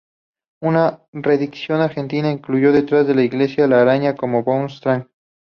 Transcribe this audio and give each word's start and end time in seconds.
Una 0.63 0.99
reedición 1.13 1.79
argentina 1.79 2.31
incluyó 2.31 2.71
"Detrás 2.71 3.05
de 3.05 3.13
la 3.13 3.21
iglesia" 3.21 3.65
y 3.65 3.67
"La 3.69 3.81
araña" 3.83 4.15
como 4.15 4.41
"bonus 4.41 4.81
track". 4.81 5.07